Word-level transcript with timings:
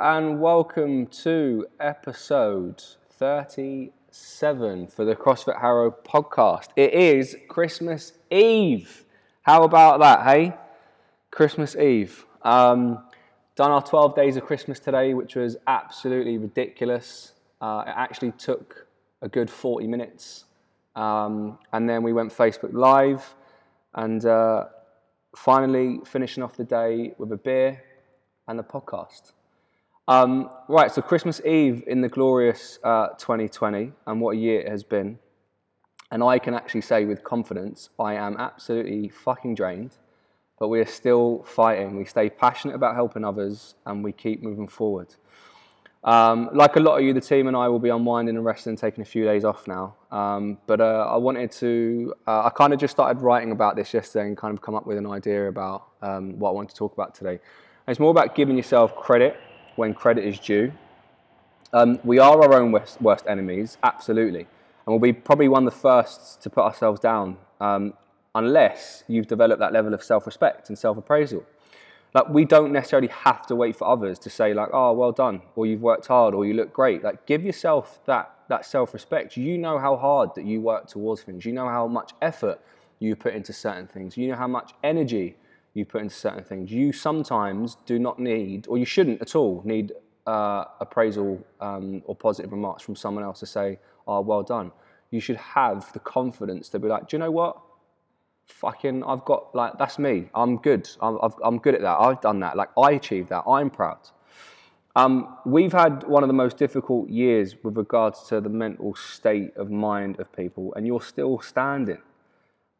and 0.00 0.40
welcome 0.40 1.06
to 1.06 1.66
episode 1.78 2.82
37 3.12 4.86
for 4.88 5.04
the 5.04 5.14
CrossFit 5.14 5.60
Harrow 5.60 5.94
podcast. 6.04 6.68
It 6.74 6.92
is 6.94 7.36
Christmas 7.48 8.12
Eve. 8.30 9.04
How 9.42 9.62
about 9.62 10.00
that, 10.00 10.24
hey? 10.24 10.54
Christmas 11.30 11.76
Eve. 11.76 12.24
Um, 12.42 13.04
done 13.56 13.70
our 13.70 13.82
12 13.82 14.16
days 14.16 14.36
of 14.36 14.44
Christmas 14.44 14.80
today, 14.80 15.14
which 15.14 15.36
was 15.36 15.56
absolutely 15.66 16.38
ridiculous. 16.38 17.32
Uh, 17.60 17.84
it 17.86 17.94
actually 17.94 18.32
took 18.32 18.86
a 19.22 19.28
good 19.28 19.48
40 19.48 19.86
minutes. 19.86 20.44
Um, 20.96 21.58
and 21.72 21.88
then 21.88 22.02
we 22.02 22.12
went 22.12 22.32
Facebook 22.32 22.72
Live 22.72 23.34
and 23.94 24.24
uh, 24.24 24.64
finally 25.36 26.00
finishing 26.04 26.42
off 26.42 26.56
the 26.56 26.64
day 26.64 27.14
with 27.18 27.30
a 27.32 27.36
beer 27.36 27.82
and 28.48 28.58
the 28.58 28.64
podcast. 28.64 29.33
Um, 30.06 30.50
right, 30.68 30.92
so 30.92 31.00
Christmas 31.00 31.40
Eve 31.46 31.82
in 31.86 32.02
the 32.02 32.10
glorious 32.10 32.78
uh, 32.84 33.08
2020, 33.18 33.92
and 34.06 34.20
what 34.20 34.32
a 34.32 34.36
year 34.36 34.60
it 34.60 34.68
has 34.68 34.84
been. 34.84 35.18
And 36.10 36.22
I 36.22 36.38
can 36.38 36.52
actually 36.52 36.82
say 36.82 37.06
with 37.06 37.24
confidence, 37.24 37.88
I 37.98 38.14
am 38.14 38.36
absolutely 38.36 39.08
fucking 39.08 39.54
drained, 39.54 39.92
but 40.58 40.68
we 40.68 40.78
are 40.80 40.86
still 40.86 41.42
fighting. 41.44 41.96
We 41.96 42.04
stay 42.04 42.28
passionate 42.28 42.74
about 42.74 42.94
helping 42.94 43.24
others, 43.24 43.76
and 43.86 44.04
we 44.04 44.12
keep 44.12 44.42
moving 44.42 44.68
forward. 44.68 45.14
Um, 46.04 46.50
like 46.52 46.76
a 46.76 46.80
lot 46.80 46.98
of 46.98 47.04
you, 47.04 47.14
the 47.14 47.20
team 47.22 47.48
and 47.48 47.56
I 47.56 47.68
will 47.68 47.78
be 47.78 47.88
unwinding 47.88 48.36
and 48.36 48.44
resting, 48.44 48.76
taking 48.76 49.00
a 49.00 49.06
few 49.06 49.24
days 49.24 49.42
off 49.42 49.66
now. 49.66 49.94
Um, 50.12 50.58
but 50.66 50.82
uh, 50.82 51.08
I 51.10 51.16
wanted 51.16 51.50
to, 51.52 52.12
uh, 52.26 52.42
I 52.44 52.50
kind 52.50 52.74
of 52.74 52.78
just 52.78 52.92
started 52.92 53.22
writing 53.22 53.52
about 53.52 53.74
this 53.74 53.94
yesterday 53.94 54.26
and 54.26 54.36
kind 54.36 54.52
of 54.52 54.60
come 54.60 54.74
up 54.74 54.86
with 54.86 54.98
an 54.98 55.06
idea 55.06 55.48
about 55.48 55.88
um, 56.02 56.38
what 56.38 56.50
I 56.50 56.52
want 56.52 56.68
to 56.68 56.76
talk 56.76 56.92
about 56.92 57.14
today. 57.14 57.30
And 57.30 57.40
it's 57.88 57.98
more 57.98 58.10
about 58.10 58.34
giving 58.34 58.58
yourself 58.58 58.94
credit 58.96 59.40
when 59.76 59.94
credit 59.94 60.24
is 60.24 60.38
due. 60.38 60.72
Um, 61.72 61.98
we 62.04 62.18
are 62.18 62.40
our 62.40 62.54
own 62.54 62.72
worst, 62.72 63.00
worst, 63.02 63.26
enemies, 63.26 63.78
absolutely. 63.82 64.40
And 64.40 64.86
we'll 64.86 64.98
be 64.98 65.12
probably 65.12 65.48
one 65.48 65.66
of 65.66 65.72
the 65.72 65.78
first 65.78 66.40
to 66.42 66.50
put 66.50 66.62
ourselves 66.62 67.00
down 67.00 67.36
um, 67.60 67.94
unless 68.34 69.02
you've 69.08 69.26
developed 69.26 69.60
that 69.60 69.72
level 69.72 69.94
of 69.94 70.02
self 70.02 70.26
respect 70.26 70.68
and 70.68 70.78
self 70.78 70.96
appraisal. 70.96 71.44
Like, 72.14 72.28
we 72.28 72.44
don't 72.44 72.72
necessarily 72.72 73.08
have 73.08 73.44
to 73.46 73.56
wait 73.56 73.74
for 73.74 73.88
others 73.88 74.20
to 74.20 74.30
say, 74.30 74.54
like, 74.54 74.68
oh, 74.72 74.92
well 74.92 75.10
done, 75.10 75.42
or 75.56 75.66
you've 75.66 75.82
worked 75.82 76.06
hard, 76.06 76.32
or 76.32 76.46
you 76.46 76.54
look 76.54 76.72
great. 76.72 77.02
Like, 77.02 77.26
give 77.26 77.44
yourself 77.44 77.98
that, 78.06 78.32
that 78.48 78.64
self 78.64 78.94
respect. 78.94 79.36
You 79.36 79.58
know 79.58 79.78
how 79.78 79.96
hard 79.96 80.30
that 80.36 80.44
you 80.44 80.60
work 80.60 80.86
towards 80.86 81.22
things, 81.22 81.44
you 81.44 81.52
know 81.52 81.68
how 81.68 81.88
much 81.88 82.12
effort 82.22 82.60
you 83.00 83.16
put 83.16 83.34
into 83.34 83.52
certain 83.52 83.88
things, 83.88 84.16
you 84.16 84.28
know 84.28 84.36
how 84.36 84.46
much 84.46 84.74
energy 84.84 85.34
you 85.74 85.84
put 85.84 86.02
into 86.02 86.14
certain 86.14 86.44
things. 86.44 86.72
You 86.72 86.92
sometimes 86.92 87.76
do 87.84 87.98
not 87.98 88.18
need, 88.18 88.66
or 88.68 88.78
you 88.78 88.84
shouldn't 88.84 89.20
at 89.20 89.34
all, 89.34 89.60
need 89.64 89.92
uh, 90.26 90.64
appraisal 90.80 91.44
um, 91.60 92.02
or 92.06 92.14
positive 92.14 92.52
remarks 92.52 92.82
from 92.82 92.96
someone 92.96 93.24
else 93.24 93.40
to 93.40 93.46
say, 93.46 93.78
oh, 94.06 94.20
well 94.20 94.42
done. 94.42 94.70
You 95.10 95.20
should 95.20 95.36
have 95.36 95.92
the 95.92 95.98
confidence 95.98 96.68
to 96.70 96.78
be 96.78 96.88
like, 96.88 97.08
do 97.08 97.16
you 97.16 97.18
know 97.18 97.30
what? 97.30 97.60
Fucking, 98.46 99.02
I've 99.04 99.24
got, 99.24 99.54
like, 99.54 99.72
that's 99.78 99.98
me. 99.98 100.28
I'm 100.34 100.58
good. 100.58 100.88
I'm, 101.00 101.18
i 101.22 101.46
am 101.46 101.58
good 101.58 101.74
at 101.74 101.80
that. 101.82 101.98
I've 101.98 102.20
done 102.20 102.40
that. 102.40 102.56
Like, 102.56 102.70
I 102.78 102.92
achieved 102.92 103.30
that. 103.30 103.44
I'm 103.48 103.70
proud. 103.70 103.98
Um, 104.96 105.38
we've 105.44 105.72
had 105.72 106.04
one 106.04 106.22
of 106.22 106.28
the 106.28 106.34
most 106.34 106.56
difficult 106.56 107.08
years 107.08 107.56
with 107.64 107.76
regards 107.76 108.22
to 108.28 108.40
the 108.40 108.48
mental 108.48 108.94
state 108.94 109.56
of 109.56 109.70
mind 109.70 110.20
of 110.20 110.30
people, 110.32 110.72
and 110.74 110.86
you're 110.86 111.02
still 111.02 111.40
standing 111.40 111.98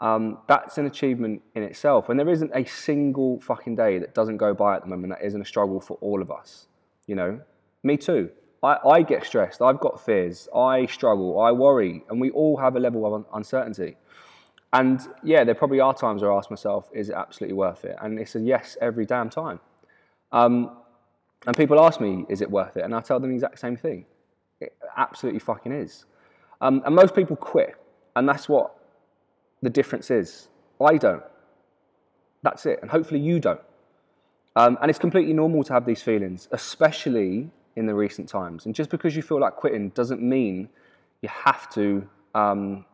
um, 0.00 0.39
that's 0.48 0.78
an 0.78 0.87
achievement 0.87 1.42
in 1.55 1.62
itself. 1.62 2.09
And 2.09 2.19
there 2.19 2.28
isn't 2.28 2.50
a 2.55 2.64
single 2.64 3.41
fucking 3.41 3.77
day 3.77 3.98
that 3.98 4.14
doesn't 4.14 4.37
go 4.37 4.53
by 4.55 4.77
at 4.77 4.83
the 4.83 4.89
moment 4.89 5.12
that 5.12 5.25
isn't 5.25 5.41
a 5.41 5.44
struggle 5.44 5.81
for 5.81 5.97
all 6.00 6.21
of 6.21 6.31
us. 6.31 6.66
You 7.06 7.15
know, 7.15 7.41
me 7.82 7.97
too. 7.97 8.31
I, 8.62 8.78
I 8.87 9.03
get 9.03 9.25
stressed. 9.25 9.62
I've 9.62 9.81
got 9.81 10.05
fears. 10.05 10.49
I 10.55 10.87
struggle. 10.87 11.41
I 11.41 11.53
worry. 11.53 12.03
And 12.09 12.21
we 12.21 12.31
all 12.31 12.56
have 12.56 12.77
a 12.77 12.81
level 12.81 13.15
of 13.15 13.25
uncertainty. 13.34 13.97
And 14.72 15.00
yeah, 15.22 15.44
there 15.44 15.55
probably 15.55 15.81
are 15.81 15.94
times 15.94 16.22
where 16.22 16.32
I 16.32 16.37
ask 16.38 16.50
myself, 16.50 16.88
is 16.93 17.09
it 17.09 17.15
absolutely 17.15 17.55
worth 17.55 17.84
it? 17.84 17.97
And 18.00 18.19
it's 18.19 18.34
a 18.34 18.41
yes 18.41 18.76
every 18.81 19.06
damn 19.06 19.31
time. 19.31 19.61
Um, 20.32 20.78
and 21.47 21.56
people 21.56 21.78
ask 21.78 22.00
me, 22.00 22.25
is 22.28 22.41
it 22.41 22.50
worth 22.50 22.76
it? 22.76 22.84
And 22.84 22.94
I 22.94 23.00
tell 23.00 23.21
them 23.21 23.31
the 23.31 23.37
exact 23.37 23.61
same 23.61 23.76
thing. 23.76 24.06
It 24.61 24.75
absolutely 24.97 25.41
fucking 25.41 25.72
is. 25.72 26.06
Um, 26.61 26.82
and 26.87 26.94
most 26.94 27.15
people 27.15 27.37
quit. 27.37 27.76
And 28.16 28.28
that's 28.28 28.49
what 28.49 28.75
the 29.64 29.70
difference 29.70 30.10
is. 30.10 30.48
I 30.80 30.97
don't. 30.97 31.22
That's 32.42 32.66
it. 32.66 32.78
And 32.82 32.91
hopefully 32.91 33.20
you 33.20 33.41
don't. 33.41 33.60
Um, 34.56 34.78
and 34.80 34.91
it's 34.91 34.98
completely 34.98 35.32
normal 35.32 35.64
to 35.64 35.72
have 35.72 35.86
these 35.86 36.02
feelings, 36.02 36.48
especially 36.52 37.50
in 37.76 37.86
the 37.86 37.94
recent 37.94 38.28
times. 38.28 38.66
And 38.66 38.75
just 38.75 38.91
because 38.91 39.16
you 39.16 39.22
feel 39.22 39.41
like 39.41 39.56
quitting 39.56 39.88
doesn't 39.91 40.22
mean 40.22 40.69
you 41.22 41.28
have 41.30 41.69
to, 41.70 42.06
um, 42.34 42.84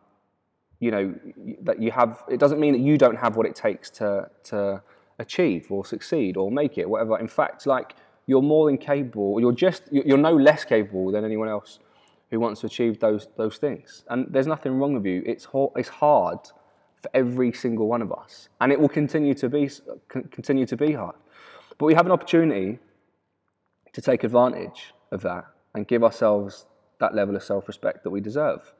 you 0.79 0.89
know, 0.89 1.13
that 1.61 1.81
you 1.81 1.91
have, 1.91 2.23
it 2.29 2.39
doesn't 2.39 2.59
mean 2.59 2.73
that 2.73 2.81
you 2.81 2.97
don't 2.97 3.17
have 3.17 3.35
what 3.35 3.45
it 3.45 3.55
takes 3.55 3.89
to, 3.91 4.29
to 4.45 4.81
achieve 5.19 5.67
or 5.69 5.85
succeed 5.85 6.37
or 6.37 6.49
make 6.49 6.77
it, 6.77 6.89
whatever. 6.89 7.19
In 7.19 7.27
fact, 7.27 7.67
like, 7.67 7.95
you're 8.27 8.41
more 8.41 8.67
than 8.67 8.77
capable, 8.77 9.39
you're 9.41 9.51
just, 9.51 9.83
you're 9.91 10.17
no 10.17 10.35
less 10.35 10.63
capable 10.63 11.11
than 11.11 11.25
anyone 11.25 11.49
else 11.49 11.79
who 12.29 12.39
wants 12.39 12.61
to 12.61 12.67
achieve 12.67 12.99
those, 12.99 13.27
those 13.35 13.57
things. 13.57 14.05
And 14.09 14.27
there's 14.29 14.47
nothing 14.47 14.79
wrong 14.79 14.93
with 14.93 15.05
you. 15.05 15.21
It's, 15.25 15.47
it's 15.75 15.89
hard 15.89 16.39
for 17.01 17.09
every 17.13 17.51
single 17.51 17.87
one 17.87 18.01
of 18.01 18.11
us. 18.11 18.49
And 18.59 18.71
it 18.71 18.79
will 18.79 18.89
continue 18.89 19.33
to 19.35 19.49
be, 19.49 19.69
continue 20.09 20.65
to 20.65 20.77
be 20.77 20.93
hard. 20.93 21.15
But 21.77 21.85
we 21.85 21.93
have 21.93 22.05
an 22.05 22.11
opportunity 22.11 22.79
to 23.93 24.01
take 24.01 24.23
advantage 24.23 24.93
of 25.11 25.21
that 25.21 25.45
and 25.73 25.87
give 25.87 26.03
ourselves 26.03 26.65
that 26.99 27.15
level 27.15 27.35
of 27.35 27.43
self 27.43 27.67
respect 27.67 28.03
that 28.03 28.09
we 28.09 28.21
deserve. 28.21 28.73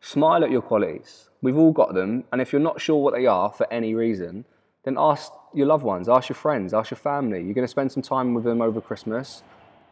Smile 0.00 0.44
at 0.44 0.50
your 0.50 0.62
qualities. 0.62 1.30
We've 1.42 1.56
all 1.56 1.72
got 1.72 1.94
them. 1.94 2.24
And 2.32 2.40
if 2.40 2.52
you're 2.52 2.60
not 2.60 2.80
sure 2.80 3.02
what 3.02 3.14
they 3.14 3.26
are 3.26 3.50
for 3.50 3.72
any 3.72 3.94
reason, 3.94 4.44
then 4.84 4.96
ask 4.98 5.32
your 5.54 5.66
loved 5.66 5.84
ones, 5.84 6.08
ask 6.08 6.28
your 6.28 6.36
friends, 6.36 6.74
ask 6.74 6.90
your 6.90 6.98
family. 6.98 7.42
You're 7.42 7.54
going 7.54 7.66
to 7.66 7.70
spend 7.70 7.90
some 7.92 8.02
time 8.02 8.34
with 8.34 8.44
them 8.44 8.60
over 8.60 8.80
Christmas. 8.80 9.42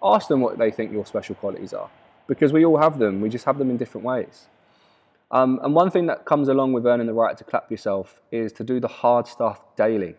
Ask 0.02 0.28
them 0.28 0.40
what 0.40 0.58
they 0.58 0.70
think 0.70 0.92
your 0.92 1.06
special 1.06 1.34
qualities 1.34 1.72
are. 1.72 1.90
Because 2.26 2.52
we 2.52 2.64
all 2.64 2.78
have 2.78 2.98
them, 2.98 3.20
we 3.20 3.28
just 3.28 3.44
have 3.44 3.58
them 3.58 3.70
in 3.70 3.76
different 3.76 4.04
ways. 4.04 4.46
Um, 5.30 5.58
and 5.62 5.74
one 5.74 5.90
thing 5.90 6.06
that 6.06 6.24
comes 6.24 6.48
along 6.48 6.72
with 6.72 6.86
earning 6.86 7.06
the 7.06 7.14
right 7.14 7.36
to 7.36 7.44
clap 7.44 7.70
yourself 7.70 8.20
is 8.30 8.52
to 8.52 8.64
do 8.64 8.78
the 8.78 8.88
hard 8.88 9.26
stuff 9.26 9.60
daily. 9.76 10.14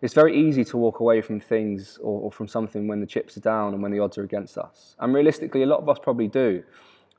It's 0.00 0.14
very 0.14 0.36
easy 0.36 0.64
to 0.66 0.76
walk 0.76 1.00
away 1.00 1.22
from 1.22 1.40
things 1.40 1.98
or, 2.00 2.22
or, 2.22 2.32
from 2.32 2.46
something 2.46 2.86
when 2.86 3.00
the 3.00 3.06
chips 3.06 3.36
are 3.36 3.40
down 3.40 3.72
and 3.72 3.82
when 3.82 3.90
the 3.90 4.00
odds 4.00 4.18
are 4.18 4.22
against 4.22 4.58
us. 4.58 4.96
And 4.98 5.14
realistically, 5.14 5.62
a 5.62 5.66
lot 5.66 5.80
of 5.80 5.88
us 5.88 5.98
probably 5.98 6.28
do. 6.28 6.62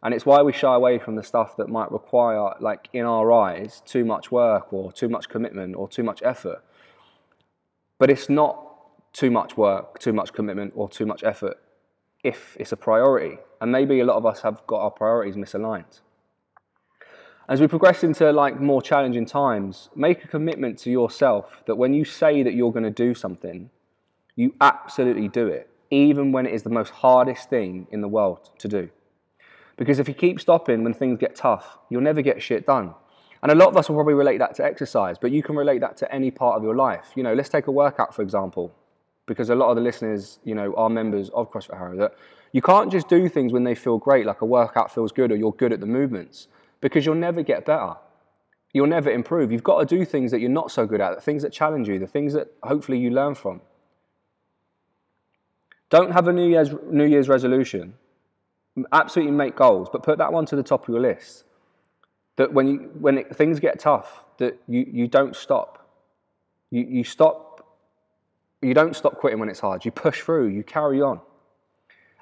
And 0.04 0.14
it's 0.14 0.26
why 0.26 0.44
we 0.44 0.54
shy 0.54 0.74
away 0.76 1.00
from 1.00 1.16
the 1.16 1.24
stuff 1.24 1.58
that 1.58 1.68
might 1.68 1.92
require, 1.92 2.52
like 2.60 2.90
in 2.94 3.06
our 3.06 3.32
eyes, 3.32 3.82
too 3.86 4.06
much 4.06 4.32
work 4.32 4.72
or 4.72 4.92
too 4.92 5.10
much 5.10 5.30
commitment 5.30 5.76
or 5.76 5.90
too 5.90 6.04
much 6.04 6.22
effort. 6.24 6.64
But 7.98 8.12
it's 8.12 8.30
not 8.30 8.62
too 9.14 9.32
much 9.32 9.58
work, 9.58 9.98
too 10.00 10.14
much 10.14 10.32
commitment, 10.34 10.74
or 10.76 10.88
too 10.88 11.06
much 11.06 11.24
effort 11.24 11.58
if 12.24 12.56
it's 12.60 12.72
a 12.72 12.78
priority. 12.78 13.40
And 13.62 13.72
maybe 13.72 14.00
a 14.00 14.06
lot 14.06 14.18
of 14.18 14.26
us 14.26 14.42
have 14.42 14.62
got 14.68 14.82
our 14.82 14.92
priorities 14.92 15.36
misaligned. 15.36 16.02
As 17.48 17.62
we 17.62 17.68
progress 17.68 18.04
into 18.04 18.32
like 18.32 18.60
more 18.60 18.82
challenging 18.82 19.28
times, 19.28 19.90
make 19.96 20.24
a 20.24 20.28
commitment 20.28 20.80
to 20.80 20.90
yourself 20.90 21.62
that 21.68 21.76
when 21.76 21.94
you 21.94 22.04
say 22.04 22.42
that 22.42 22.56
you're 22.56 22.72
going 22.72 22.84
to 22.86 22.90
do 22.90 23.14
something, 23.14 23.70
you 24.36 24.56
absolutely 24.62 25.28
do 25.28 25.46
it, 25.48 25.70
even 25.92 26.32
when 26.32 26.48
it 26.48 26.54
is 26.56 26.64
the 26.64 26.72
most 26.72 26.90
hardest 26.90 27.48
thing 27.48 27.86
in 27.92 28.02
the 28.02 28.08
world 28.08 28.50
to 28.58 28.68
do. 28.68 28.90
Because 29.78 30.00
if 30.00 30.08
you 30.08 30.16
keep 30.16 30.42
stopping 30.42 30.84
when 30.84 30.96
things 30.96 31.20
get 31.20 31.36
tough, 31.36 31.78
you'll 31.92 32.02
never 32.02 32.24
get 32.24 32.42
shit 32.42 32.66
done. 32.66 32.96
And 33.44 33.52
a 33.52 33.56
lot 33.56 33.70
of 33.70 33.78
us 33.78 33.90
will 33.90 33.96
probably 33.96 34.16
relate 34.16 34.40
that 34.40 34.56
to 34.56 34.66
exercise, 34.66 35.18
but 35.20 35.30
you 35.30 35.44
can 35.44 35.56
relate 35.56 35.82
that 35.82 35.98
to 35.98 36.12
any 36.12 36.32
part 36.32 36.58
of 36.58 36.64
your 36.64 36.76
life. 36.76 37.12
You 37.14 37.22
know, 37.22 37.36
let's 37.36 37.50
take 37.50 37.68
a 37.68 37.72
workout, 37.72 38.16
for 38.16 38.24
example, 38.24 38.74
because 39.28 39.52
a 39.52 39.56
lot 39.56 39.70
of 39.70 39.76
the 39.76 39.84
listeners, 39.84 40.40
you 40.46 40.56
know, 40.56 40.74
are 40.78 40.90
members 40.90 41.30
of 41.30 41.52
CrossFit 41.52 41.78
Harrow, 41.78 41.96
that 41.98 42.16
you 42.54 42.64
can't 42.64 42.92
just 42.92 43.08
do 43.08 43.30
things 43.30 43.54
when 43.54 43.64
they 43.64 43.76
feel 43.76 44.00
great, 44.00 44.26
like 44.26 44.42
a 44.42 44.46
workout 44.46 44.92
feels 44.92 45.12
good 45.12 45.32
or 45.32 45.36
you're 45.36 45.52
good 45.52 45.72
at 45.72 45.80
the 45.80 45.86
movements 45.86 46.48
because 46.86 47.04
you'll 47.04 47.16
never 47.16 47.42
get 47.42 47.66
better. 47.66 47.96
You'll 48.72 48.86
never 48.86 49.10
improve. 49.10 49.52
You've 49.52 49.64
got 49.64 49.80
to 49.80 49.98
do 49.98 50.06
things 50.06 50.30
that 50.30 50.40
you're 50.40 50.52
not 50.52 50.70
so 50.70 50.86
good 50.86 51.02
at, 51.02 51.16
the 51.16 51.22
things 51.22 51.42
that 51.42 51.52
challenge 51.52 51.88
you, 51.88 51.98
the 51.98 52.06
things 52.06 52.32
that 52.34 52.50
hopefully 52.62 53.00
you 53.00 53.10
learn 53.10 53.34
from. 53.34 53.62
Don't 55.90 56.12
have 56.12 56.28
a 56.28 56.32
New 56.32 56.48
Year's, 56.48 56.70
New 56.92 57.08
Year's 57.08 57.28
resolution. 57.28 57.96
Absolutely 58.92 59.34
make 59.34 59.56
goals, 59.56 59.90
but 59.92 60.04
put 60.04 60.20
that 60.20 60.32
one 60.32 60.46
to 60.46 60.56
the 60.56 60.62
top 60.62 60.84
of 60.84 60.90
your 60.90 61.00
list. 61.00 61.46
That 62.36 62.54
when, 62.54 62.68
you, 62.68 62.78
when 63.00 63.18
it, 63.18 63.36
things 63.36 63.60
get 63.60 63.80
tough, 63.80 64.24
that 64.38 64.62
you, 64.68 64.86
you 64.88 65.08
don't 65.08 65.36
stop. 65.36 65.90
You, 66.70 66.86
you 66.88 67.04
stop. 67.04 67.66
You 68.62 68.76
don't 68.76 68.96
stop 68.96 69.18
quitting 69.18 69.40
when 69.40 69.50
it's 69.50 69.60
hard. 69.60 69.86
You 69.86 69.90
push 69.90 70.22
through. 70.22 70.50
You 70.50 70.62
carry 70.62 71.02
on. 71.02 71.20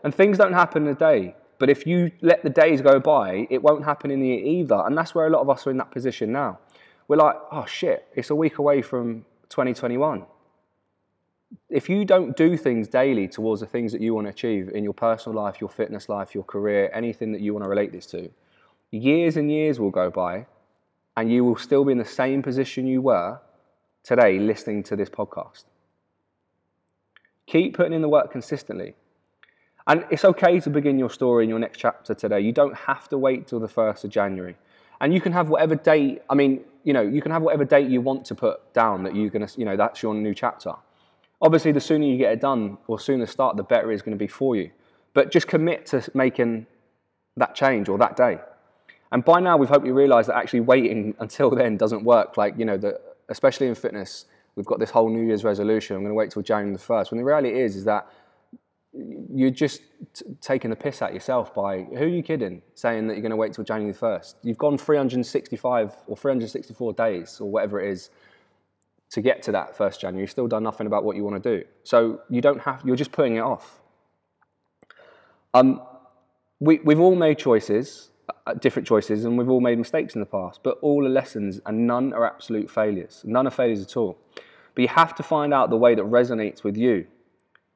And 0.06 0.15
things 0.15 0.38
don't 0.38 0.54
happen 0.54 0.83
in 0.83 0.94
a 0.94 0.95
day. 0.95 1.36
But 1.63 1.69
if 1.69 1.88
you 1.88 2.12
let 2.19 2.44
the 2.44 2.50
days 2.50 2.81
go 2.81 3.00
by, 3.00 3.48
it 3.50 3.63
won't 3.63 3.86
happen 3.86 4.12
in 4.12 4.19
the 4.19 4.27
year 4.27 4.45
either. 4.45 4.83
And 4.86 4.98
that's 4.98 5.15
where 5.15 5.27
a 5.27 5.30
lot 5.30 5.39
of 5.39 5.50
us 5.50 5.65
are 5.65 5.71
in 5.71 5.77
that 5.77 5.92
position 5.92 6.30
now. 6.30 6.60
We're 7.07 7.15
like, 7.15 7.38
oh 7.54 7.65
shit, 7.65 8.06
it's 8.15 8.31
a 8.31 8.36
week 8.36 8.57
away 8.57 8.81
from 8.81 9.24
2021. 9.48 10.25
if 11.69 11.89
you 11.89 12.06
don't 12.06 12.36
do 12.36 12.57
things 12.57 12.88
daily 12.88 13.27
towards 13.27 13.62
the 13.62 13.68
things 13.68 13.92
that 13.92 14.01
you 14.01 14.13
want 14.13 14.27
to 14.27 14.31
achieve 14.31 14.69
in 14.74 14.83
your 14.83 14.94
personal 14.94 15.42
life, 15.42 15.62
your 15.62 15.69
fitness 15.69 16.10
life, 16.10 16.36
your 16.36 16.44
career, 16.44 16.89
anything 16.94 17.31
that 17.31 17.42
you 17.42 17.54
want 17.54 17.63
to 17.63 17.69
relate 17.69 17.94
this 17.94 18.06
to, 18.07 18.30
years 18.92 19.38
and 19.38 19.51
years 19.51 19.80
will 19.80 19.89
go 19.89 20.10
by 20.10 20.45
and 21.15 21.31
you 21.31 21.45
will 21.45 21.56
still 21.56 21.86
be 21.86 21.94
in 21.94 21.98
the 21.98 22.06
same 22.06 22.42
position 22.42 22.88
you 22.88 23.01
were 23.01 23.39
today 24.04 24.38
listening 24.38 24.83
to 24.83 24.95
this 24.98 25.10
podcast. 25.10 25.63
Keep 27.45 27.75
putting 27.75 27.94
in 27.94 28.01
the 28.01 28.10
work 28.10 28.31
consistently. 28.31 28.95
And 29.88 30.06
it's 30.10 30.24
okay 30.24 30.60
to 30.62 30.70
begin 30.70 30.98
your 30.98 31.10
story 31.10 31.44
in 31.44 31.50
your 31.50 31.60
next 31.60 31.78
chapter 31.78 32.14
today. 32.14 32.40
You 32.40 32.54
don't 32.54 32.76
have 32.76 33.10
to 33.10 33.18
wait 33.18 33.48
till 33.48 33.60
the 33.60 33.68
1st 33.68 34.06
of 34.06 34.10
January. 34.10 34.56
And 35.02 35.14
you 35.14 35.20
can 35.20 35.34
have 35.34 35.50
whatever 35.50 35.76
date, 35.76 36.22
I 36.30 36.36
mean, 36.36 36.62
you 36.84 36.94
know, 36.94 37.02
you 37.02 37.22
can 37.22 37.32
have 37.32 37.42
whatever 37.42 37.66
date 37.66 37.90
you 37.90 38.00
want 38.00 38.26
to 38.26 38.36
put 38.36 38.74
down 38.74 39.04
that 39.04 39.16
you're 39.16 39.30
going 39.30 39.46
to, 39.46 39.60
you 39.60 39.66
know, 39.66 39.76
that's 39.76 40.02
your 40.02 40.14
new 40.14 40.34
chapter. 40.34 40.74
Obviously, 41.42 41.74
the 41.74 41.82
sooner 41.82 42.06
you 42.06 42.18
get 42.18 42.32
it 42.32 42.40
done 42.40 42.78
or 42.88 42.98
sooner 43.00 43.26
start, 43.26 43.58
the 43.58 43.64
better 43.64 43.92
it's 43.92 44.02
going 44.02 44.18
to 44.18 44.24
be 44.24 44.28
for 44.28 44.56
you. 44.56 44.72
But 45.14 45.32
just 45.32 45.48
commit 45.48 45.86
to 45.88 46.10
making 46.14 46.68
that 47.36 47.54
change 47.54 47.90
or 47.90 47.98
that 47.98 48.16
day. 48.16 48.40
And 49.12 49.26
by 49.26 49.42
now, 49.42 49.58
we've 49.58 49.70
hoped 49.70 49.86
you 49.86 49.94
realise 49.94 50.28
that 50.28 50.38
actually 50.38 50.62
waiting 50.62 51.16
until 51.20 51.50
then 51.50 51.76
doesn't 51.76 52.04
work. 52.04 52.38
Like, 52.38 52.58
you 52.58 52.64
know, 52.64 52.78
the, 52.78 53.00
especially 53.28 53.68
in 53.68 53.76
fitness, 53.76 54.26
we've 54.56 54.66
got 54.66 54.80
this 54.80 54.90
whole 54.90 55.10
New 55.10 55.26
Year's 55.26 55.44
resolution. 55.44 55.98
I'm 55.98 56.04
going 56.04 56.12
to 56.12 56.16
wait 56.16 56.32
till 56.32 56.42
January 56.42 56.74
the 56.74 56.82
1st. 56.82 57.12
When 57.12 57.18
the 57.18 57.26
reality 57.26 57.60
is, 57.60 57.76
is 57.76 57.84
that 57.84 58.08
you're 58.94 59.50
just 59.50 59.81
taking 60.42 60.69
the 60.69 60.75
piss 60.75 61.01
at 61.01 61.13
yourself 61.13 61.54
by 61.54 61.84
who 61.84 62.04
are 62.04 62.07
you 62.07 62.22
kidding 62.22 62.62
saying 62.75 63.07
that 63.07 63.13
you're 63.13 63.22
going 63.22 63.31
to 63.31 63.36
wait 63.36 63.54
till 63.54 63.63
January 63.63 63.94
1st? 63.94 64.36
You've 64.44 64.57
gone 64.57 64.78
365 64.78 65.95
or 66.07 66.16
364 66.16 66.94
days 66.94 67.40
or 67.40 67.50
whatever 67.50 67.81
it 67.81 67.92
is 67.92 68.10
to 69.10 69.22
get 69.22 69.42
to 69.44 69.51
that 69.51 69.78
1st 69.78 70.00
January. 70.00 70.24
You've 70.24 70.31
still 70.31 70.48
done 70.48 70.63
nothing 70.63 70.88
about 70.88 71.04
what 71.04 71.16
you 71.16 71.24
want 71.24 71.42
to 71.42 71.57
do. 71.57 71.66
So 71.84 72.22
you 72.30 72.42
don't 72.42 72.62
have, 72.62 72.81
you're 72.86 72.95
just 72.95 73.12
putting 73.12 73.36
it 73.36 73.42
off. 73.42 73.81
Um, 75.54 75.81
we, 76.60 76.80
we've 76.84 77.00
all 77.00 77.16
made 77.16 77.38
choices 77.38 78.10
uh, 78.46 78.54
different 78.54 78.88
choices, 78.88 79.25
and 79.25 79.38
we've 79.38 79.50
all 79.50 79.62
made 79.62 79.78
mistakes 79.78 80.16
in 80.16 80.19
the 80.19 80.25
past, 80.25 80.62
but 80.63 80.78
all 80.81 81.06
are 81.06 81.10
lessons, 81.10 81.62
and 81.66 81.88
none 81.88 82.13
are 82.13 82.25
absolute 82.25 82.69
failures. 82.69 83.22
None 83.25 83.48
are 83.48 83.51
failures 83.51 83.81
at 83.81 83.96
all. 83.98 84.18
But 84.75 84.81
you 84.81 84.88
have 84.89 85.16
to 85.16 85.24
find 85.24 85.54
out 85.54 85.69
the 85.69 85.78
way 85.78 85.96
that 85.96 86.04
resonates 86.04 86.63
with 86.63 86.78
you. 86.78 87.06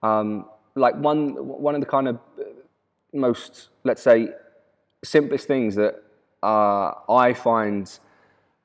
Um, 0.04 0.46
like 0.78 0.96
one, 0.96 1.32
one 1.36 1.76
of 1.76 1.82
the 1.82 1.88
kind 1.88 2.08
of 2.08 2.16
uh, 2.40 2.44
most, 3.14 3.70
let's 3.84 4.02
say, 4.02 4.30
simplest 5.04 5.48
things 5.48 5.76
that 5.76 6.04
uh, 6.44 6.92
I 7.10 7.34
find 7.34 8.00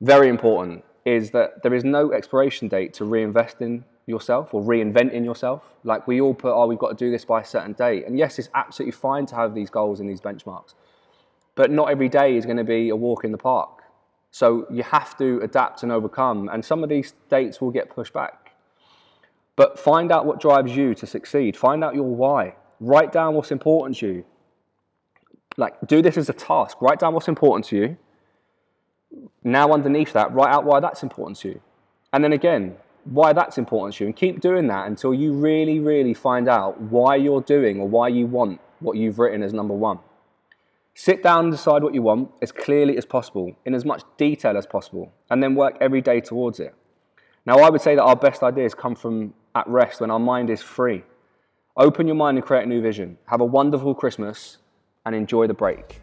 very 0.01 0.29
important 0.29 0.83
is 1.05 1.31
that 1.31 1.63
there 1.63 1.73
is 1.73 1.83
no 1.83 2.13
expiration 2.13 2.67
date 2.67 2.93
to 2.95 3.05
reinvest 3.05 3.61
in 3.61 3.83
yourself 4.05 4.53
or 4.53 4.61
reinvent 4.61 5.11
in 5.11 5.23
yourself. 5.23 5.63
Like 5.83 6.07
we 6.07 6.21
all 6.21 6.33
put, 6.33 6.53
oh, 6.53 6.67
we've 6.67 6.79
got 6.79 6.89
to 6.89 7.05
do 7.05 7.11
this 7.11 7.25
by 7.25 7.41
a 7.41 7.45
certain 7.45 7.73
date. 7.73 8.05
And 8.05 8.17
yes, 8.17 8.39
it's 8.39 8.49
absolutely 8.53 8.91
fine 8.91 9.25
to 9.27 9.35
have 9.35 9.53
these 9.53 9.69
goals 9.69 9.99
and 9.99 10.09
these 10.09 10.21
benchmarks. 10.21 10.73
But 11.55 11.71
not 11.71 11.89
every 11.89 12.09
day 12.09 12.35
is 12.35 12.45
going 12.45 12.57
to 12.57 12.63
be 12.63 12.89
a 12.89 12.95
walk 12.95 13.23
in 13.23 13.31
the 13.31 13.37
park. 13.37 13.83
So 14.31 14.65
you 14.71 14.83
have 14.83 15.17
to 15.17 15.39
adapt 15.41 15.83
and 15.83 15.91
overcome. 15.91 16.49
And 16.49 16.63
some 16.65 16.83
of 16.83 16.89
these 16.89 17.13
dates 17.29 17.61
will 17.61 17.71
get 17.71 17.89
pushed 17.89 18.13
back. 18.13 18.42
But 19.55 19.77
find 19.77 20.11
out 20.11 20.25
what 20.25 20.39
drives 20.39 20.75
you 20.75 20.95
to 20.95 21.05
succeed. 21.05 21.55
Find 21.55 21.83
out 21.83 21.95
your 21.95 22.03
why. 22.03 22.55
Write 22.79 23.11
down 23.11 23.35
what's 23.35 23.51
important 23.51 23.97
to 23.99 24.07
you. 24.07 24.25
Like, 25.57 25.75
do 25.85 26.01
this 26.01 26.17
as 26.17 26.29
a 26.29 26.33
task. 26.33 26.81
Write 26.81 26.99
down 26.99 27.13
what's 27.13 27.27
important 27.27 27.65
to 27.65 27.77
you. 27.77 27.97
Now, 29.43 29.71
underneath 29.71 30.13
that, 30.13 30.33
write 30.33 30.51
out 30.51 30.65
why 30.65 30.79
that's 30.79 31.03
important 31.03 31.37
to 31.39 31.49
you. 31.49 31.61
And 32.11 32.23
then 32.23 32.33
again, 32.33 32.77
why 33.05 33.33
that's 33.33 33.57
important 33.57 33.95
to 33.95 34.03
you. 34.03 34.07
And 34.07 34.15
keep 34.15 34.41
doing 34.41 34.67
that 34.67 34.87
until 34.87 35.13
you 35.13 35.33
really, 35.33 35.79
really 35.79 36.13
find 36.13 36.49
out 36.49 36.81
why 36.81 37.15
you're 37.15 37.41
doing 37.41 37.79
or 37.79 37.87
why 37.87 38.07
you 38.07 38.25
want 38.25 38.59
what 38.79 38.97
you've 38.97 39.19
written 39.19 39.43
as 39.43 39.53
number 39.53 39.73
one. 39.73 39.99
Sit 40.95 41.23
down 41.23 41.45
and 41.45 41.51
decide 41.51 41.83
what 41.83 41.93
you 41.93 42.01
want 42.01 42.31
as 42.41 42.51
clearly 42.51 42.97
as 42.97 43.05
possible, 43.05 43.55
in 43.65 43.73
as 43.73 43.83
much 43.83 44.03
detail 44.17 44.57
as 44.57 44.65
possible, 44.65 45.11
and 45.29 45.41
then 45.41 45.55
work 45.55 45.75
every 45.81 46.01
day 46.01 46.21
towards 46.21 46.59
it. 46.59 46.75
Now, 47.45 47.57
I 47.59 47.69
would 47.69 47.81
say 47.81 47.95
that 47.95 48.03
our 48.03 48.15
best 48.15 48.43
ideas 48.43 48.73
come 48.73 48.95
from 48.95 49.33
at 49.55 49.67
rest 49.67 50.01
when 50.01 50.11
our 50.11 50.19
mind 50.19 50.49
is 50.49 50.61
free. 50.61 51.03
Open 51.75 52.05
your 52.05 52.15
mind 52.15 52.37
and 52.37 52.45
create 52.45 52.65
a 52.65 52.69
new 52.69 52.81
vision. 52.81 53.17
Have 53.25 53.41
a 53.41 53.45
wonderful 53.45 53.95
Christmas 53.95 54.57
and 55.05 55.15
enjoy 55.15 55.47
the 55.47 55.53
break. 55.53 56.02